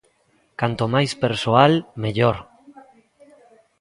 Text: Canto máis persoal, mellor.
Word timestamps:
Canto 0.59 0.83
máis 0.93 1.11
persoal, 1.23 1.71
mellor. 2.03 2.37